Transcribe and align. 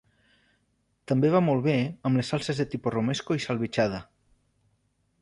També 1.11 1.29
va 1.35 1.41
molt 1.49 1.63
bé 1.69 1.77
amb 2.09 2.21
les 2.21 2.33
salses 2.35 2.63
del 2.65 2.73
tipus 2.75 2.97
romesco 2.99 3.41
i 3.41 3.47
salvitxada. 3.49 4.05